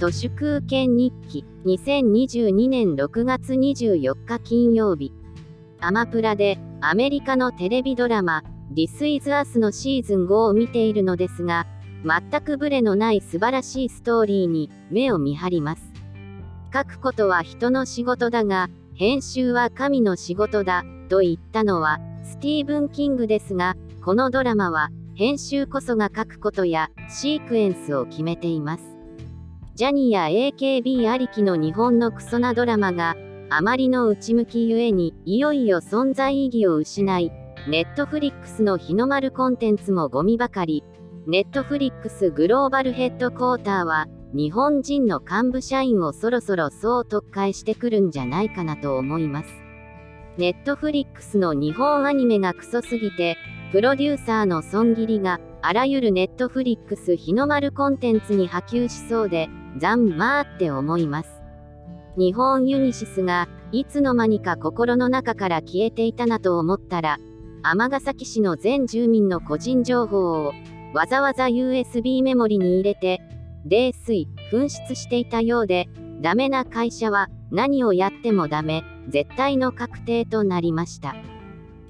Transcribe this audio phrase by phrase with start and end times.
[0.00, 5.12] 都市空権日記2022年6月24日金曜日。
[5.78, 8.42] アマプラでアメリカのテレビドラマ
[8.74, 11.66] This is Us のシーズン5を見ているのですが
[12.02, 15.82] 全くブレのない素晴らしいストーリーに目を見張ります。
[16.72, 28.99] 書くことは人の仕事だが編集は神の仕事だと言ったのはスティーブン・キングですがこのドラマは編集こそが書くことやシークエンスを決めています。
[29.80, 33.16] ジャニーや AKB ありきの日本のクソなドラマが
[33.48, 37.32] あまりの内向きゆえにいよいよ存在意義を失い
[37.66, 40.84] ネットフリックスの日の丸コンテンツもゴミばかり。
[41.26, 49.48] ネットフリックスグローバルヘッドクォーターは日本人の幹部社員をそろそろそう特会してくるんじゃないかなと思います。
[50.36, 53.38] ネットフリックスの日本アニメがクソすぎて
[53.72, 59.48] プロデューサーの損切りがあらゆるネットフリックス日の丸コンテンツに波及しそうで
[59.78, 61.28] 残まーって思います。
[62.16, 67.18] 日本ユニシスがいつの間にか心の中から消えていたなと思ったら
[67.62, 70.52] 尼崎市の全住民の個人情報を
[70.94, 73.20] わざわざ USB メモリに入れて
[73.64, 75.88] 泥酔紛失していたようで
[76.20, 81.14] ダメな会社は何をやってもダメ絶対の確定となりました。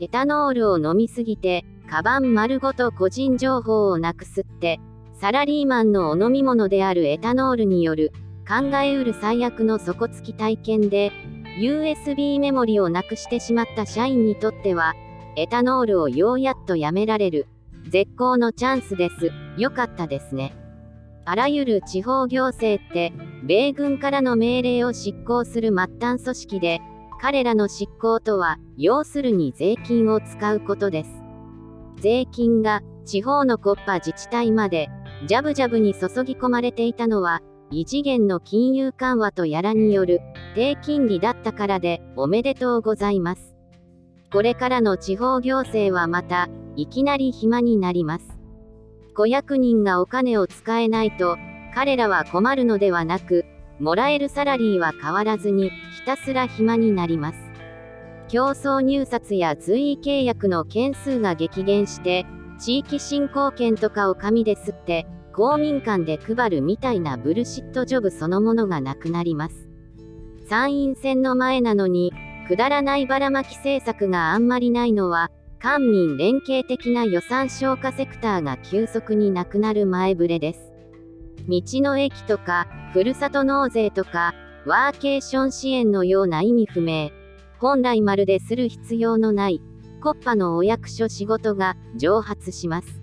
[0.00, 4.78] エタノールを飲みすぎてカバン丸ごと個人情報をなくすって
[5.14, 8.12] サラリーマンのお飲み物であるエタノールによる
[8.46, 11.12] 考えうる最悪の底付き体験で
[11.58, 14.94] USB メモリをなくしてしまった社員にとっては
[15.36, 17.46] エタノールをようやっとやめられる
[17.88, 19.30] 絶好のチャンスです。
[19.56, 20.54] よかったですね。
[21.24, 23.12] あらゆる地方行政って
[23.44, 26.80] 米軍からの命令を執行する末端組織で
[27.20, 31.27] 彼らの執行とは要するに税金を使うことです。
[32.00, 34.88] 税金が地方の国家自治体まで
[35.26, 37.40] ジャブジャブに注ぎ込まれていたのは
[37.70, 40.20] 異次元の金融緩和とやらによる
[40.54, 43.56] 低金利だったからでおめでとうございます。
[44.32, 48.38] これからの地方行政はまたいきなり暇になります。
[49.14, 51.36] 子役人がお金を使えないと
[51.74, 53.44] 彼らは困るのではなく
[53.80, 57.47] もらえるサラリーは変わらずにひたすら暇になります。
[58.28, 62.26] 競争入札や随意契約の件数が激減して
[62.58, 69.68] 地域振興券とかを紙で吸って公民館で配るみたいなブルシットジョブそのものがなくなります。
[70.48, 72.12] 参院選の前なのに
[72.48, 80.72] くだらないばらまき政策があんまりないのは官民連携的な予算消化セクターが急速になくなる前触れです。
[81.48, 84.34] 道の駅とかふるさと納税とか
[84.66, 87.17] ワーケーション支援のような意味不明。
[87.60, 89.60] 本来まるでする必要のない
[90.00, 93.02] 国家のお役所仕事が蒸発します。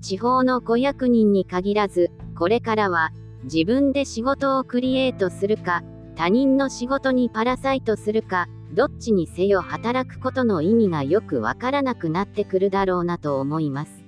[0.00, 3.10] 地方の子役人に限らずこれからは
[3.44, 5.82] 自分で仕事をクリエイトするか
[6.16, 14.02] 他人の仕事にパラサイトするかどっちにせよ働くことの意味がよくわからなくなってくるだろうなと思います。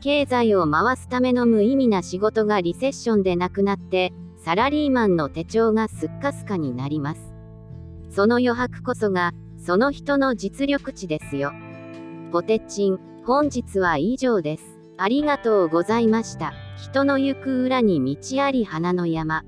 [0.00, 4.12] 経済を回すための無意味な仕事がリセッションでなくなって
[4.44, 7.31] サラリーマンの手帳がすっかすかになります。
[8.14, 11.52] その余白こそが、その人の実力値ですよ。
[12.30, 14.64] ポテチン、本日は以上です。
[14.98, 16.52] ありがとうございました。
[16.76, 19.44] 人の行く裏に道あり花の山。